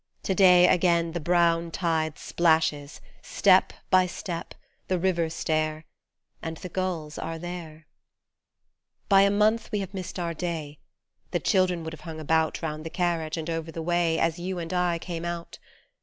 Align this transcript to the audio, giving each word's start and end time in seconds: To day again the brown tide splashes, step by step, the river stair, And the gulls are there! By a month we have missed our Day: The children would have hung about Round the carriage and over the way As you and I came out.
To 0.23 0.33
day 0.33 0.67
again 0.67 1.11
the 1.11 1.19
brown 1.19 1.69
tide 1.69 2.17
splashes, 2.17 3.01
step 3.21 3.71
by 3.91 4.07
step, 4.07 4.55
the 4.87 4.97
river 4.97 5.29
stair, 5.29 5.85
And 6.41 6.57
the 6.57 6.69
gulls 6.69 7.19
are 7.19 7.37
there! 7.37 7.85
By 9.09 9.21
a 9.21 9.29
month 9.29 9.71
we 9.71 9.77
have 9.81 9.93
missed 9.93 10.17
our 10.17 10.33
Day: 10.33 10.79
The 11.29 11.39
children 11.39 11.83
would 11.83 11.93
have 11.93 12.01
hung 12.01 12.19
about 12.19 12.63
Round 12.63 12.83
the 12.83 12.89
carriage 12.89 13.37
and 13.37 13.47
over 13.47 13.71
the 13.71 13.83
way 13.83 14.17
As 14.17 14.39
you 14.39 14.57
and 14.57 14.73
I 14.73 14.97
came 14.97 15.23
out. 15.23 15.59